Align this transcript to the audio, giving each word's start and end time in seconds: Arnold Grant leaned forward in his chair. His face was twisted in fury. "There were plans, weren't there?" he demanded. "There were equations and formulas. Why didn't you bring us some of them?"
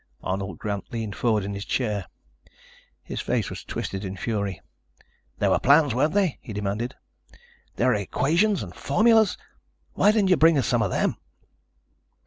Arnold 0.23 0.57
Grant 0.57 0.91
leaned 0.91 1.15
forward 1.15 1.43
in 1.43 1.53
his 1.53 1.63
chair. 1.63 2.07
His 3.03 3.21
face 3.21 3.51
was 3.51 3.63
twisted 3.63 4.03
in 4.03 4.17
fury. 4.17 4.59
"There 5.37 5.51
were 5.51 5.59
plans, 5.59 5.93
weren't 5.93 6.15
there?" 6.15 6.33
he 6.41 6.53
demanded. 6.53 6.95
"There 7.75 7.89
were 7.89 7.93
equations 7.93 8.63
and 8.63 8.73
formulas. 8.75 9.37
Why 9.93 10.11
didn't 10.11 10.31
you 10.31 10.37
bring 10.37 10.57
us 10.57 10.65
some 10.65 10.81
of 10.81 10.89
them?" 10.89 11.17